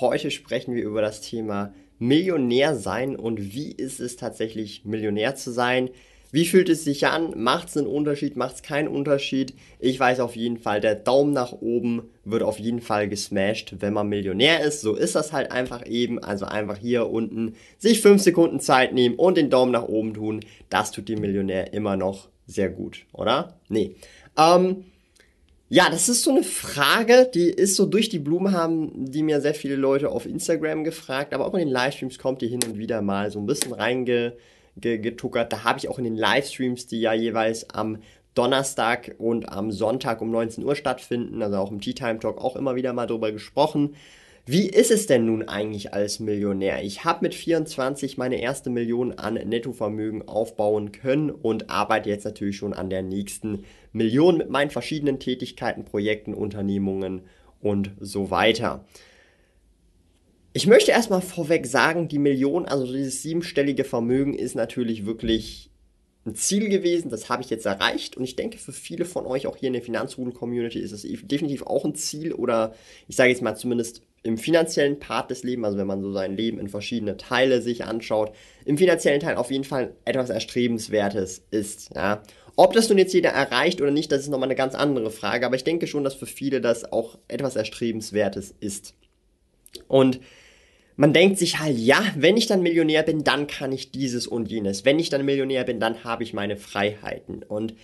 [0.00, 5.50] Heute sprechen wir über das Thema Millionär sein und wie ist es tatsächlich Millionär zu
[5.50, 5.88] sein.
[6.32, 7.32] Wie fühlt es sich an?
[7.36, 8.36] Macht es einen Unterschied?
[8.36, 9.54] Macht es keinen Unterschied?
[9.78, 13.94] Ich weiß auf jeden Fall, der Daumen nach oben wird auf jeden Fall gesmashed, wenn
[13.94, 14.82] man Millionär ist.
[14.82, 16.18] So ist das halt einfach eben.
[16.18, 20.44] Also einfach hier unten sich 5 Sekunden Zeit nehmen und den Daumen nach oben tun.
[20.68, 23.58] Das tut dem Millionär immer noch sehr gut, oder?
[23.68, 23.96] Nee.
[24.36, 24.84] Ähm,
[25.68, 29.40] ja, das ist so eine Frage, die ist so durch die Blume haben, die mir
[29.40, 32.78] sehr viele Leute auf Instagram gefragt, aber auch in den Livestreams kommt die hin und
[32.78, 35.52] wieder mal so ein bisschen reingetuckert.
[35.52, 37.98] Da habe ich auch in den Livestreams, die ja jeweils am
[38.34, 42.54] Donnerstag und am Sonntag um 19 Uhr stattfinden, also auch im Tea Time Talk auch
[42.54, 43.96] immer wieder mal drüber gesprochen.
[44.48, 46.84] Wie ist es denn nun eigentlich als Millionär?
[46.84, 52.56] Ich habe mit 24 meine erste Million an Nettovermögen aufbauen können und arbeite jetzt natürlich
[52.56, 53.64] schon an der nächsten
[53.96, 57.22] Million mit meinen verschiedenen Tätigkeiten, Projekten, Unternehmungen
[57.60, 58.84] und so weiter.
[60.52, 65.70] Ich möchte erstmal vorweg sagen, die Million, also dieses siebenstellige Vermögen ist natürlich wirklich
[66.24, 69.46] ein Ziel gewesen, das habe ich jetzt erreicht und ich denke für viele von euch
[69.46, 72.74] auch hier in der Finanzrudel-Community ist es definitiv auch ein Ziel oder
[73.06, 76.36] ich sage jetzt mal zumindest im finanziellen Part des Lebens, also wenn man so sein
[76.36, 78.32] Leben in verschiedene Teile sich anschaut,
[78.64, 81.90] im finanziellen Teil auf jeden Fall etwas Erstrebenswertes ist.
[81.94, 82.22] Ja.
[82.56, 85.44] Ob das nun jetzt jeder erreicht oder nicht, das ist nochmal eine ganz andere Frage,
[85.44, 88.94] aber ich denke schon, dass für viele das auch etwas Erstrebenswertes ist.
[89.88, 90.20] Und
[90.96, 94.50] man denkt sich halt, ja, wenn ich dann Millionär bin, dann kann ich dieses und
[94.50, 94.86] jenes.
[94.86, 97.42] Wenn ich dann Millionär bin, dann habe ich meine Freiheiten.
[97.42, 97.74] Und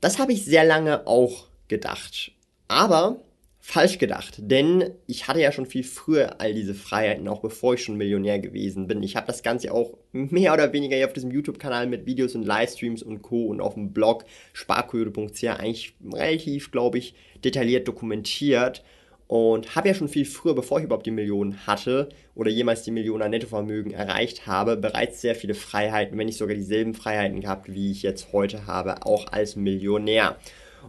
[0.00, 2.32] das habe ich sehr lange auch gedacht.
[2.66, 3.20] Aber
[3.62, 7.84] falsch gedacht, denn ich hatte ja schon viel früher all diese Freiheiten, auch bevor ich
[7.84, 9.02] schon Millionär gewesen bin.
[9.02, 12.44] Ich habe das Ganze auch mehr oder weniger hier auf diesem YouTube-Kanal mit Videos und
[12.44, 13.46] Livestreams und Co.
[13.46, 18.82] und auf dem Blog sparkoyote.ch eigentlich relativ, glaube ich, detailliert dokumentiert
[19.26, 22.90] und habe ja schon viel früher, bevor ich überhaupt die Millionen hatte oder jemals die
[22.90, 27.72] Millionen an Nettovermögen erreicht habe, bereits sehr viele Freiheiten, wenn nicht sogar dieselben Freiheiten gehabt,
[27.72, 30.36] wie ich jetzt heute habe, auch als Millionär.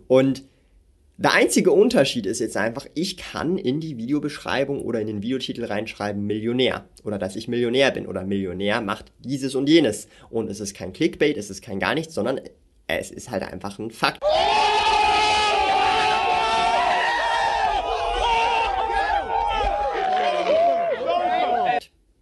[0.08, 0.44] Und
[1.18, 5.66] der einzige Unterschied ist jetzt einfach, ich kann in die Videobeschreibung oder in den Videotitel
[5.66, 10.08] reinschreiben Millionär oder dass ich Millionär bin oder Millionär macht dieses und jenes.
[10.30, 12.40] Und es ist kein Clickbait, es ist kein gar nichts, sondern
[12.88, 14.24] es ist halt einfach ein Fakt.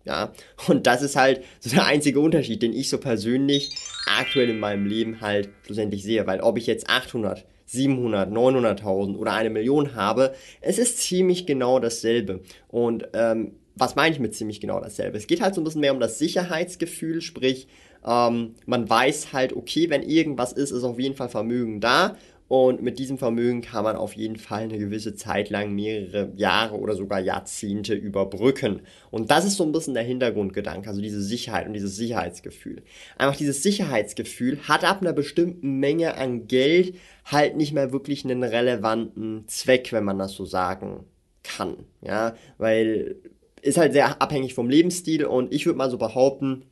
[0.05, 0.33] Ja,
[0.67, 3.69] und das ist halt so der einzige Unterschied, den ich so persönlich
[4.07, 9.33] aktuell in meinem Leben halt schlussendlich sehe, weil ob ich jetzt 800 700, 900.000 oder
[9.33, 12.41] eine Million habe, es ist ziemlich genau dasselbe.
[12.67, 15.17] Und ähm, was meine ich mit ziemlich genau dasselbe?
[15.17, 17.67] Es geht halt so ein bisschen mehr um das Sicherheitsgefühl, sprich,
[18.05, 22.17] ähm, man weiß halt, okay, wenn irgendwas ist, ist auf jeden Fall Vermögen da
[22.49, 26.79] und mit diesem Vermögen kann man auf jeden Fall eine gewisse Zeit lang mehrere Jahre
[26.79, 28.81] oder sogar Jahrzehnte überbrücken.
[29.11, 32.81] Und das ist so ein bisschen der Hintergrundgedanke, also diese Sicherheit und dieses Sicherheitsgefühl.
[33.19, 38.43] Einfach dieses Sicherheitsgefühl hat ab einer bestimmten Menge an Geld halt nicht mehr wirklich einen
[38.43, 41.05] relevanten Zweck, wenn man das so sagen
[41.43, 41.85] kann.
[42.01, 43.17] Ja, weil
[43.61, 46.65] ist halt sehr abhängig vom Lebensstil und ich würde mal so behaupten,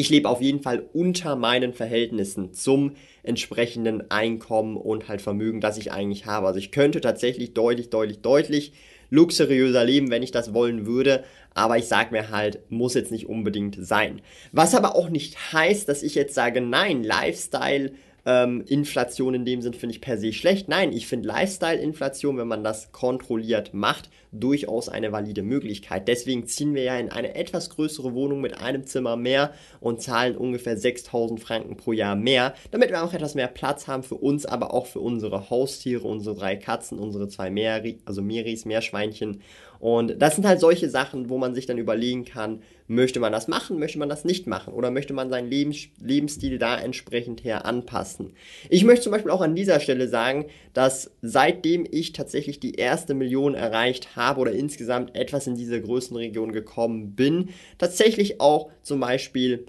[0.00, 5.76] ich lebe auf jeden Fall unter meinen Verhältnissen zum entsprechenden Einkommen und halt Vermögen, das
[5.76, 6.46] ich eigentlich habe.
[6.46, 8.72] Also ich könnte tatsächlich deutlich, deutlich, deutlich
[9.10, 11.22] luxuriöser leben, wenn ich das wollen würde.
[11.52, 14.22] Aber ich sage mir halt, muss jetzt nicht unbedingt sein.
[14.52, 17.92] Was aber auch nicht heißt, dass ich jetzt sage, nein, Lifestyle
[18.26, 20.68] ähm, Inflation in dem Sinn finde ich per se schlecht.
[20.68, 26.08] Nein, ich finde Lifestyle-Inflation, wenn man das kontrolliert macht, durchaus eine valide Möglichkeit.
[26.08, 30.36] Deswegen ziehen wir ja in eine etwas größere Wohnung mit einem Zimmer mehr und zahlen
[30.36, 34.46] ungefähr 6000 Franken pro Jahr mehr, damit wir auch etwas mehr Platz haben für uns,
[34.46, 39.40] aber auch für unsere Haustiere, unsere drei Katzen, unsere zwei Meri, also Meris, Meerschweinchen
[39.80, 43.46] und das sind halt solche Sachen, wo man sich dann überlegen kann, möchte man das
[43.46, 47.64] machen, möchte man das nicht machen oder möchte man seinen Lebens Lebensstil da entsprechend her
[47.64, 48.32] anpassen.
[48.68, 53.14] Ich möchte zum Beispiel auch an dieser Stelle sagen, dass seitdem ich tatsächlich die erste
[53.14, 59.66] Million erreicht habe oder insgesamt etwas in diese Größenregion gekommen bin, tatsächlich auch zum Beispiel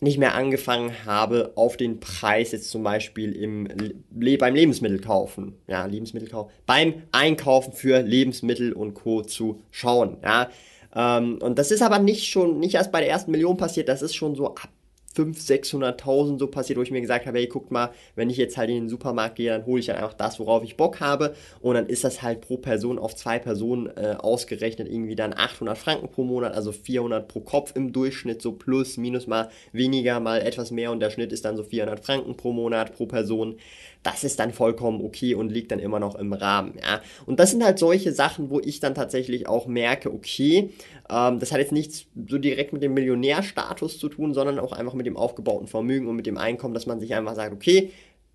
[0.00, 3.66] nicht mehr angefangen habe, auf den Preis jetzt zum Beispiel im,
[4.14, 9.22] Le beim Lebensmittelkaufen, ja, Lebensmittelkauf, beim Einkaufen für Lebensmittel und Co.
[9.22, 10.50] zu schauen, ja.
[10.94, 14.02] Ähm, und das ist aber nicht schon, nicht erst bei der ersten Million passiert, das
[14.02, 14.68] ist schon so ab
[15.16, 18.56] 500.000, 600.000 so passiert, wo ich mir gesagt habe, hey, guckt mal, wenn ich jetzt
[18.56, 21.34] halt in den Supermarkt gehe, dann hole ich dann einfach das, worauf ich Bock habe
[21.60, 25.78] und dann ist das halt pro Person auf zwei Personen äh, ausgerechnet irgendwie dann 800
[25.78, 30.40] Franken pro Monat, also 400 pro Kopf im Durchschnitt, so plus, minus mal weniger, mal
[30.40, 33.56] etwas mehr und der Schnitt ist dann so 400 Franken pro Monat pro Person.
[34.04, 37.00] Das ist dann vollkommen okay und liegt dann immer noch im Rahmen, ja.
[37.26, 40.70] Und das sind halt solche Sachen, wo ich dann tatsächlich auch merke, okay,
[41.10, 44.94] ähm, das hat jetzt nichts so direkt mit dem Millionärstatus zu tun, sondern auch einfach
[44.94, 47.90] mit dem aufgebauten Vermögen und mit dem Einkommen, dass man sich einfach sagt, okay,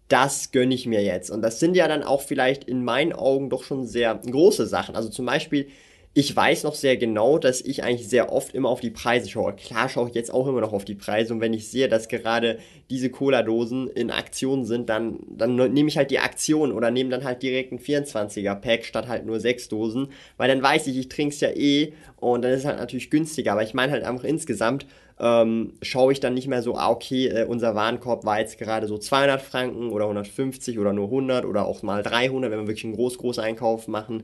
[0.09, 1.29] das gönne ich mir jetzt.
[1.29, 4.95] Und das sind ja dann auch vielleicht in meinen Augen doch schon sehr große Sachen.
[4.95, 5.67] Also zum Beispiel,
[6.15, 9.53] ich weiß noch sehr genau, dass ich eigentlich sehr oft immer auf die Preise schaue.
[9.53, 12.07] Klar schaue ich jetzt auch immer noch auf die Preise und wenn ich sehe, dass
[12.07, 12.57] gerade
[12.89, 17.23] diese Cola-Dosen in Aktion sind, dann, dann nehme ich halt die Aktion oder nehme dann
[17.23, 20.07] halt direkt ein 24er-Pack statt halt nur 6 Dosen,
[20.37, 23.11] weil dann weiß ich, ich trinke es ja eh und dann ist es halt natürlich
[23.11, 23.51] günstiger.
[23.51, 24.87] Aber ich meine halt einfach insgesamt,
[25.21, 28.87] ähm, schaue ich dann nicht mehr so, ah, okay, äh, unser Warenkorb war jetzt gerade
[28.87, 32.85] so 200 Franken oder 150 oder nur 100 oder auch mal 300, wenn wir wirklich
[32.85, 34.23] einen groß, großen Einkauf machen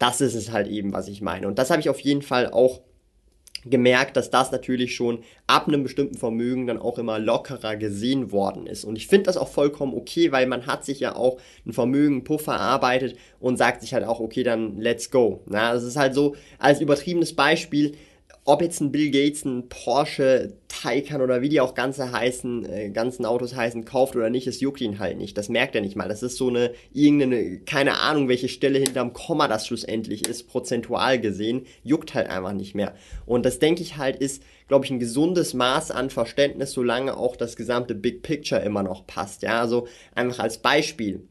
[0.00, 1.46] das ist es halt eben, was ich meine.
[1.46, 2.80] Und das habe ich auf jeden Fall auch
[3.66, 8.66] gemerkt, dass das natürlich schon ab einem bestimmten Vermögen dann auch immer lockerer gesehen worden
[8.66, 8.84] ist.
[8.84, 12.24] Und ich finde das auch vollkommen okay, weil man hat sich ja auch ein Vermögen,
[12.24, 15.42] Puffer erarbeitet und sagt sich halt auch, okay, dann let's go.
[15.46, 17.92] Na, das ist halt so als übertriebenes Beispiel,
[18.44, 22.90] ob jetzt ein Bill Gates ein Porsche Taycan oder wie die auch ganze heißen, äh,
[22.90, 25.36] ganzen Autos heißen, kauft oder nicht, es juckt ihn halt nicht.
[25.36, 26.08] Das merkt er nicht mal.
[26.08, 31.20] Das ist so eine, irgendeine, keine Ahnung, welche Stelle hinterm Komma das schlussendlich ist, prozentual
[31.20, 32.94] gesehen, juckt halt einfach nicht mehr.
[33.26, 37.36] Und das denke ich halt ist, glaube ich, ein gesundes Maß an Verständnis, solange auch
[37.36, 39.42] das gesamte Big Picture immer noch passt.
[39.42, 41.26] Ja, also einfach als Beispiel.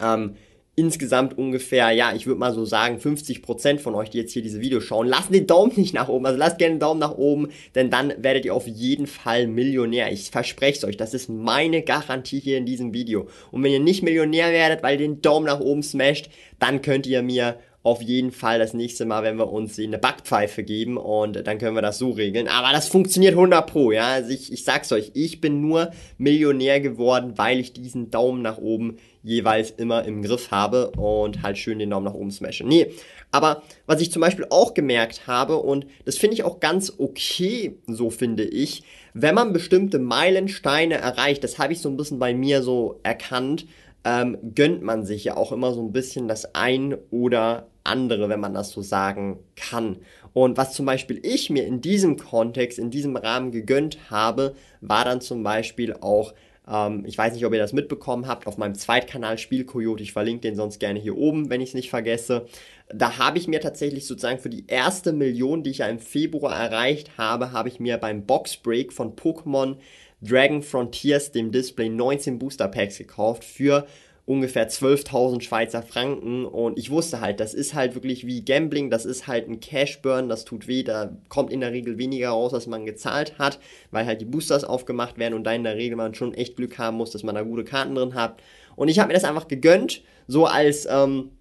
[0.00, 0.36] Ähm,
[0.80, 4.62] insgesamt ungefähr, ja, ich würde mal so sagen, 50% von euch, die jetzt hier diese
[4.62, 6.24] Videos schauen, lasst den Daumen nicht nach oben.
[6.24, 10.10] Also lasst gerne den Daumen nach oben, denn dann werdet ihr auf jeden Fall Millionär.
[10.10, 13.28] Ich verspreche es euch, das ist meine Garantie hier in diesem Video.
[13.50, 17.06] Und wenn ihr nicht Millionär werdet, weil ihr den Daumen nach oben smasht, dann könnt
[17.06, 21.46] ihr mir auf jeden Fall das nächste Mal, wenn wir uns eine Backpfeife geben und
[21.46, 22.46] dann können wir das so regeln.
[22.46, 24.08] Aber das funktioniert 100 pro, ja.
[24.08, 28.58] Also ich, ich sag's euch, ich bin nur Millionär geworden, weil ich diesen Daumen nach
[28.58, 32.64] oben jeweils immer im Griff habe und halt schön den Daumen nach oben smashe.
[32.64, 32.92] Nee,
[33.32, 37.78] aber was ich zum Beispiel auch gemerkt habe und das finde ich auch ganz okay,
[37.86, 38.82] so finde ich,
[39.14, 43.66] wenn man bestimmte Meilensteine erreicht, das habe ich so ein bisschen bei mir so erkannt,
[44.04, 48.40] ähm, gönnt man sich ja auch immer so ein bisschen das ein oder andere, wenn
[48.40, 49.98] man das so sagen kann.
[50.32, 55.04] Und was zum Beispiel ich mir in diesem Kontext, in diesem Rahmen gegönnt habe, war
[55.04, 56.32] dann zum Beispiel auch
[56.70, 60.42] ähm, ich weiß nicht, ob ihr das mitbekommen habt, auf meinem Zweitkanal Spielkoyote, ich verlinke
[60.42, 62.46] den sonst gerne hier oben, wenn ich es nicht vergesse.
[62.88, 66.54] Da habe ich mir tatsächlich sozusagen für die erste Million, die ich ja im Februar
[66.54, 69.76] erreicht habe, habe ich mir beim Boxbreak von Pokémon
[70.22, 73.86] Dragon Frontiers, dem Display, 19 Booster Packs gekauft für
[74.30, 76.44] ungefähr 12.000 Schweizer Franken.
[76.44, 80.28] Und ich wusste halt, das ist halt wirklich wie Gambling, das ist halt ein Cash-Burn,
[80.28, 83.58] das tut weh, da kommt in der Regel weniger raus, als man gezahlt hat,
[83.90, 86.78] weil halt die Boosters aufgemacht werden und da in der Regel man schon echt Glück
[86.78, 88.40] haben muss, dass man da gute Karten drin hat.
[88.76, 91.32] Und ich habe mir das einfach gegönnt, so als, ähm,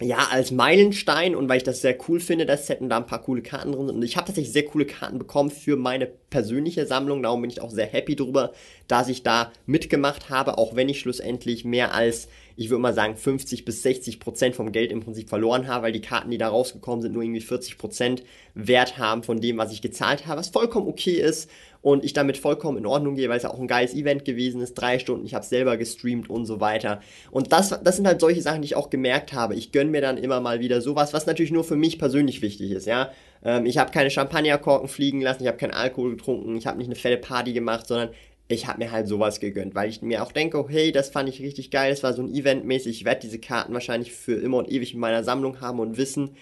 [0.00, 3.22] ja, als Meilenstein und weil ich das sehr cool finde, das Set da ein paar
[3.22, 3.96] coole Karten drin sind.
[3.96, 7.22] Und ich habe tatsächlich sehr coole Karten bekommen für meine persönliche Sammlung.
[7.22, 8.52] Darum bin ich auch sehr happy drüber,
[8.86, 13.16] dass ich da mitgemacht habe, auch wenn ich schlussendlich mehr als, ich würde mal sagen,
[13.16, 16.48] 50 bis 60 Prozent vom Geld im Prinzip verloren habe, weil die Karten, die da
[16.48, 18.22] rausgekommen sind, nur irgendwie 40 Prozent
[18.54, 21.50] Wert haben von dem, was ich gezahlt habe, was vollkommen okay ist
[21.88, 24.60] und ich damit vollkommen in Ordnung gehe, weil es ja auch ein geiles Event gewesen
[24.60, 27.00] ist, drei Stunden, ich habe selber gestreamt und so weiter.
[27.30, 29.54] Und das, das sind halt solche Sachen, die ich auch gemerkt habe.
[29.54, 32.72] Ich gönne mir dann immer mal wieder sowas, was natürlich nur für mich persönlich wichtig
[32.72, 33.10] ist, ja.
[33.42, 36.88] Ähm, ich habe keine Champagnerkorken fliegen lassen, ich habe keinen Alkohol getrunken, ich habe nicht
[36.88, 38.10] eine fette Party gemacht, sondern
[38.48, 41.30] ich habe mir halt sowas gegönnt, weil ich mir auch denke, oh, hey, das fand
[41.30, 44.34] ich richtig geil, das war so ein Event mäßig, ich werde diese Karten wahrscheinlich für
[44.34, 46.36] immer und ewig in meiner Sammlung haben und wissen,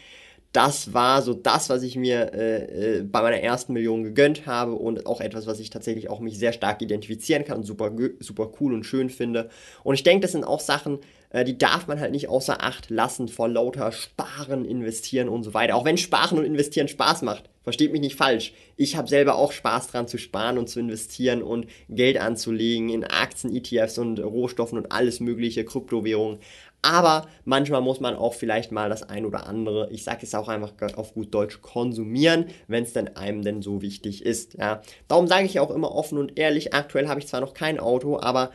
[0.56, 4.72] das war so das, was ich mir äh, äh, bei meiner ersten Million gegönnt habe
[4.72, 8.50] und auch etwas, was ich tatsächlich auch mich sehr stark identifizieren kann und super, super
[8.58, 9.50] cool und schön finde.
[9.84, 12.88] Und ich denke, das sind auch Sachen, äh, die darf man halt nicht außer Acht
[12.88, 15.76] lassen vor lauter Sparen, Investieren und so weiter.
[15.76, 17.50] Auch wenn Sparen und Investieren Spaß macht.
[17.66, 18.52] Versteht mich nicht falsch.
[18.76, 23.02] Ich habe selber auch Spaß dran zu sparen und zu investieren und Geld anzulegen in
[23.02, 26.38] Aktien, ETFs und Rohstoffen und alles mögliche, Kryptowährungen.
[26.82, 30.48] Aber manchmal muss man auch vielleicht mal das ein oder andere, ich sage es auch
[30.48, 34.54] einfach auf gut Deutsch, konsumieren, wenn es denn einem denn so wichtig ist.
[34.54, 34.82] Ja.
[35.08, 38.20] Darum sage ich auch immer offen und ehrlich, aktuell habe ich zwar noch kein Auto,
[38.20, 38.50] aber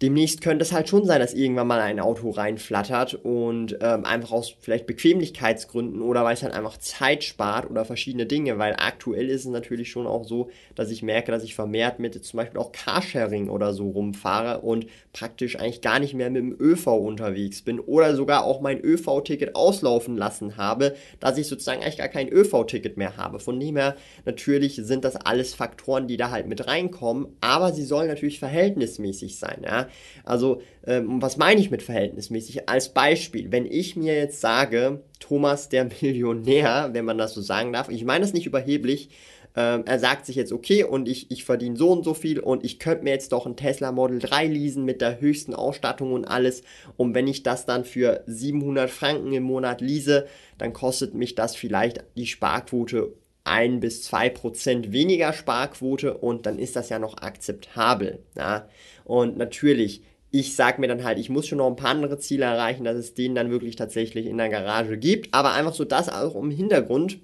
[0.00, 4.30] demnächst könnte es halt schon sein, dass irgendwann mal ein Auto reinflattert und ähm, einfach
[4.30, 9.28] aus vielleicht Bequemlichkeitsgründen oder weil es halt einfach Zeit spart oder verschiedene Dinge, weil aktuell
[9.28, 12.60] ist es natürlich schon auch so, dass ich merke, dass ich vermehrt mit zum Beispiel
[12.60, 17.62] auch Carsharing oder so rumfahre und praktisch eigentlich gar nicht mehr mit dem ÖV unterwegs
[17.62, 22.28] bin oder sogar auch mein ÖV-Ticket auslaufen lassen habe, dass ich sozusagen eigentlich gar kein
[22.28, 23.40] ÖV-Ticket mehr habe.
[23.40, 27.84] Von dem her natürlich sind das alles Faktoren, die da halt mit reinkommen, aber sie
[27.84, 29.87] sollen natürlich verhältnismäßig sein, ja.
[30.24, 32.68] Also, ähm, was meine ich mit verhältnismäßig?
[32.68, 37.72] Als Beispiel, wenn ich mir jetzt sage, Thomas der Millionär, wenn man das so sagen
[37.72, 39.10] darf, ich meine das nicht überheblich,
[39.56, 42.64] ähm, er sagt sich jetzt, okay, und ich, ich verdiene so und so viel und
[42.64, 46.26] ich könnte mir jetzt doch ein Tesla Model 3 leasen mit der höchsten Ausstattung und
[46.26, 46.62] alles.
[46.96, 50.26] Und wenn ich das dann für 700 Franken im Monat lease,
[50.58, 53.14] dann kostet mich das vielleicht die Sparquote
[53.48, 58.20] ein bis zwei Prozent weniger Sparquote und dann ist das ja noch akzeptabel.
[58.36, 58.68] Ja?
[59.08, 62.44] Und natürlich, ich sage mir dann halt, ich muss schon noch ein paar andere Ziele
[62.44, 65.32] erreichen, dass es den dann wirklich tatsächlich in der Garage gibt.
[65.32, 67.18] Aber einfach so das auch im Hintergrund.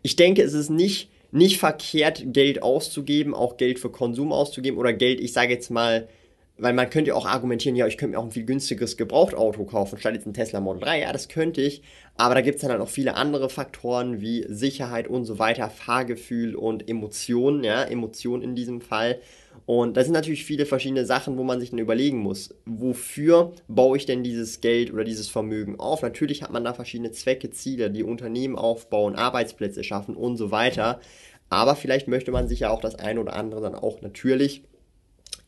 [0.00, 4.94] Ich denke, es ist nicht, nicht verkehrt, Geld auszugeben, auch Geld für Konsum auszugeben oder
[4.94, 6.08] Geld, ich sage jetzt mal,
[6.56, 9.64] weil man könnte ja auch argumentieren, ja, ich könnte mir auch ein viel günstigeres Gebrauchtauto
[9.64, 11.00] kaufen, statt jetzt ein Tesla Model 3.
[11.00, 11.82] Ja, das könnte ich.
[12.16, 15.68] Aber da gibt es dann halt auch viele andere Faktoren wie Sicherheit und so weiter,
[15.68, 19.20] Fahrgefühl und Emotionen, ja, Emotionen in diesem Fall.
[19.66, 23.96] Und das sind natürlich viele verschiedene Sachen, wo man sich dann überlegen muss, wofür baue
[23.96, 26.02] ich denn dieses Geld oder dieses Vermögen auf?
[26.02, 31.00] Natürlich hat man da verschiedene Zwecke, Ziele, die Unternehmen aufbauen, Arbeitsplätze schaffen und so weiter.
[31.48, 34.62] Aber vielleicht möchte man sich ja auch das eine oder andere dann auch natürlich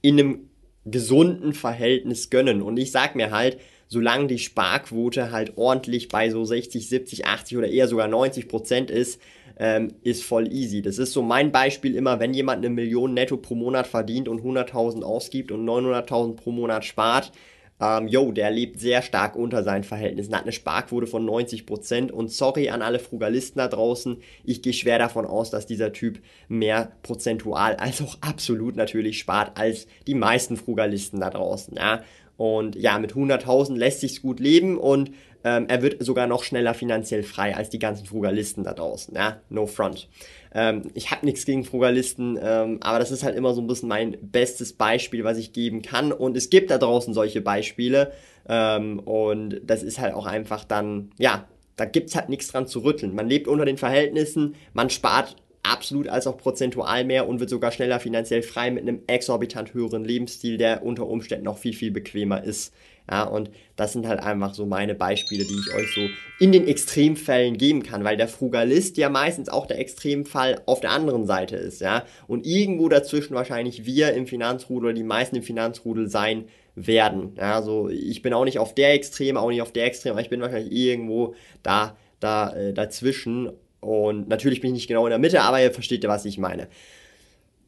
[0.03, 0.51] in einem
[0.87, 2.63] gesunden Verhältnis gönnen.
[2.63, 7.59] Und ich sag mir halt, solange die Sparquote halt ordentlich bei so 60, 70, 80
[7.59, 9.21] oder eher sogar 90 Prozent ist,
[9.59, 10.83] ähm, ist voll easy.
[10.83, 14.43] Das ist so mein Beispiel immer, wenn jemand eine Million netto pro Monat verdient und
[14.43, 17.33] 100.000 ausgibt und 900.000 pro Monat spart,
[17.81, 22.33] ähm, yo, der lebt sehr stark unter seinen Verhältnissen, hat eine Sparquote von 90% und
[22.33, 26.93] sorry an alle Frugalisten da draußen, ich gehe schwer davon aus, dass dieser Typ mehr
[27.03, 32.03] prozentual als auch absolut natürlich spart als die meisten Frugalisten da draußen, ja.
[32.37, 35.11] Und ja, mit 100.000 lässt sich's gut leben und
[35.45, 39.15] ähm, er wird sogar noch schneller finanziell frei als die ganzen Frugalisten da draußen.
[39.15, 40.09] Ja, no front.
[40.53, 43.89] Ähm, ich habe nichts gegen Frugalisten, ähm, aber das ist halt immer so ein bisschen
[43.89, 46.13] mein bestes Beispiel, was ich geben kann.
[46.13, 48.13] Und es gibt da draußen solche Beispiele.
[48.49, 52.81] Ähm, und das ist halt auch einfach dann, ja, da gibt's halt nichts dran zu
[52.81, 53.15] rütteln.
[53.15, 55.37] Man lebt unter den Verhältnissen, man spart
[55.73, 60.05] absolut als auch prozentual mehr und wird sogar schneller finanziell frei mit einem exorbitant höheren
[60.05, 62.73] Lebensstil, der unter Umständen auch viel, viel bequemer ist.
[63.11, 66.09] Ja, und das sind halt einfach so meine Beispiele, die ich euch so
[66.41, 70.91] in den Extremfällen geben kann, weil der Frugalist ja meistens auch der Extremfall auf der
[70.91, 72.05] anderen Seite ist, ja.
[72.27, 77.35] Und irgendwo dazwischen wahrscheinlich wir im Finanzrudel oder die meisten im Finanzrudel sein werden.
[77.37, 80.21] Ja, so ich bin auch nicht auf der Extreme, auch nicht auf der Extreme, aber
[80.23, 83.51] ich bin wahrscheinlich irgendwo da, da, äh, dazwischen.
[83.87, 86.39] Und natürlich bin ich nicht genau in der Mitte, aber ihr versteht ja, was ich
[86.39, 86.69] meine.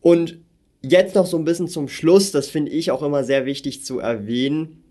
[0.00, 0.38] Und
[0.82, 3.98] jetzt noch so ein bisschen zum Schluss, das finde ich auch immer sehr wichtig zu
[3.98, 4.82] erwähnen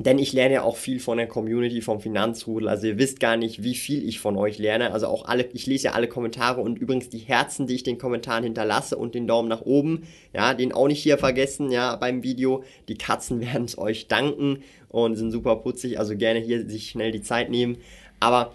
[0.00, 2.68] denn ich lerne ja auch viel von der Community vom Finanzrudel.
[2.68, 4.92] Also ihr wisst gar nicht, wie viel ich von euch lerne.
[4.92, 7.98] Also auch alle, ich lese ja alle Kommentare und übrigens die Herzen, die ich den
[7.98, 10.04] Kommentaren hinterlasse und den Daumen nach oben.
[10.32, 12.64] Ja, den auch nicht hier vergessen, ja, beim Video.
[12.88, 15.98] Die Katzen werden es euch danken und sind super putzig.
[15.98, 17.76] Also gerne hier sich schnell die Zeit nehmen.
[18.20, 18.54] Aber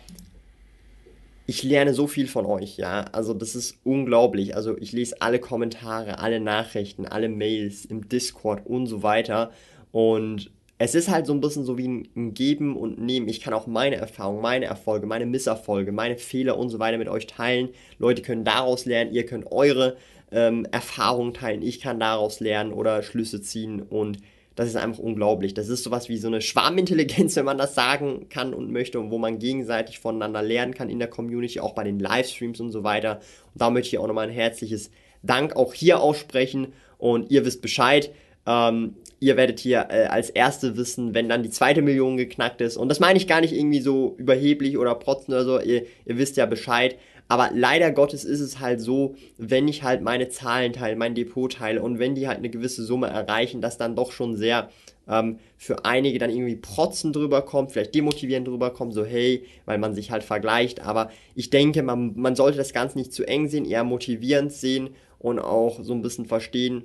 [1.48, 3.06] ich lerne so viel von euch, ja.
[3.12, 4.56] Also das ist unglaublich.
[4.56, 9.52] Also ich lese alle Kommentare, alle Nachrichten, alle Mails im Discord und so weiter.
[9.92, 13.30] Und es ist halt so ein bisschen so wie ein Geben und Nehmen.
[13.30, 17.08] Ich kann auch meine Erfahrungen, meine Erfolge, meine Misserfolge, meine Fehler und so weiter mit
[17.08, 17.70] euch teilen.
[18.00, 19.96] Leute können daraus lernen, ihr könnt eure
[20.32, 24.18] ähm, Erfahrungen teilen, ich kann daraus lernen oder Schlüsse ziehen und
[24.56, 25.54] das ist einfach unglaublich.
[25.54, 29.12] Das ist sowas wie so eine Schwarmintelligenz, wenn man das sagen kann und möchte und
[29.12, 32.84] wo man gegenseitig voneinander lernen kann in der Community, auch bei den Livestreams und so
[32.84, 33.20] weiter.
[33.54, 34.92] Und da möchte ich auch nochmal ein herzliches
[35.24, 38.12] Dank auch hier aussprechen und ihr wisst Bescheid.
[38.48, 42.78] Ähm, ihr werdet hier äh, als Erste wissen, wenn dann die zweite Million geknackt ist.
[42.78, 46.18] Und das meine ich gar nicht irgendwie so überheblich oder protzen oder so, ihr, ihr
[46.18, 46.98] wisst ja Bescheid.
[47.28, 51.52] Aber leider Gottes ist es halt so, wenn ich halt meine Zahlen teile, mein Depot
[51.52, 54.70] teile und wenn die halt eine gewisse Summe erreichen, dass dann doch schon sehr
[55.08, 59.78] ähm, für einige dann irgendwie protzen drüber kommt, vielleicht demotivierend drüber kommt, so hey, weil
[59.78, 60.82] man sich halt vergleicht.
[60.82, 64.90] Aber ich denke, man, man sollte das Ganze nicht zu eng sehen, eher motivierend sehen
[65.18, 66.84] und auch so ein bisschen verstehen,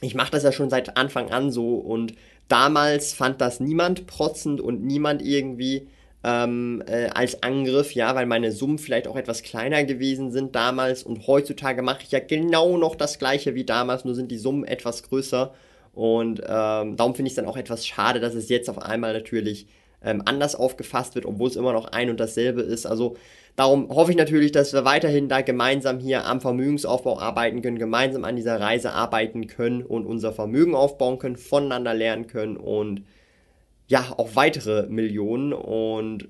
[0.00, 2.14] ich mache das ja schon seit Anfang an so und
[2.48, 5.88] damals fand das niemand protzend und niemand irgendwie
[6.22, 11.02] ähm, äh, als Angriff, ja, weil meine Summen vielleicht auch etwas kleiner gewesen sind damals
[11.02, 14.64] und heutzutage mache ich ja genau noch das gleiche wie damals, nur sind die Summen
[14.64, 15.54] etwas größer
[15.94, 19.12] und ähm, darum finde ich es dann auch etwas schade, dass es jetzt auf einmal
[19.12, 19.66] natürlich
[20.02, 22.86] ähm, anders aufgefasst wird, obwohl es immer noch ein und dasselbe ist.
[22.86, 23.16] Also
[23.56, 28.24] darum hoffe ich natürlich, dass wir weiterhin da gemeinsam hier am Vermögensaufbau arbeiten können, gemeinsam
[28.24, 33.02] an dieser Reise arbeiten können und unser Vermögen aufbauen können, voneinander lernen können und
[33.90, 35.52] ja, auch weitere Millionen.
[35.52, 36.28] Und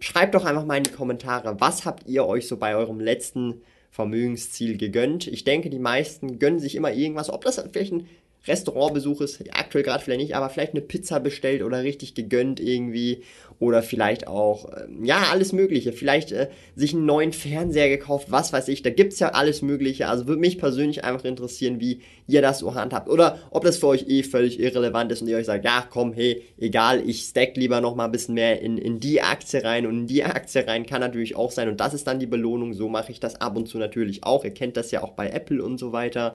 [0.00, 3.62] schreibt doch einfach mal in die Kommentare, was habt ihr euch so bei eurem letzten
[3.90, 5.28] Vermögensziel gegönnt?
[5.28, 8.08] Ich denke, die meisten gönnen sich immer irgendwas, ob das vielleicht ein
[8.46, 13.22] Restaurantbesuch ist, aktuell gerade vielleicht nicht, aber vielleicht eine Pizza bestellt oder richtig gegönnt irgendwie
[13.58, 15.92] oder vielleicht auch, äh, ja, alles Mögliche.
[15.92, 18.82] Vielleicht äh, sich einen neuen Fernseher gekauft, was weiß ich.
[18.82, 20.08] Da gibt's ja alles Mögliche.
[20.08, 23.08] Also würde mich persönlich einfach interessieren, wie ihr das so handhabt.
[23.08, 26.12] Oder ob das für euch eh völlig irrelevant ist und ihr euch sagt, ja, komm,
[26.12, 29.86] hey, egal, ich stack lieber noch mal ein bisschen mehr in, in die Aktie rein
[29.86, 31.68] und in die Aktie rein kann natürlich auch sein.
[31.68, 32.74] Und das ist dann die Belohnung.
[32.74, 34.44] So mache ich das ab und zu natürlich auch.
[34.44, 36.34] Ihr kennt das ja auch bei Apple und so weiter.